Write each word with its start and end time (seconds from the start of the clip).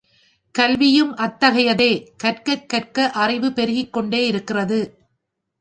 கல்வியும் 0.55 1.17
அத்தகையதே 1.17 1.91
கற்கக் 2.23 2.69
கற்க 2.69 3.11
அறிவு 3.11 3.49
பெருகிக்கொண்டே 3.49 4.25
இருக்கிறது. 4.25 4.79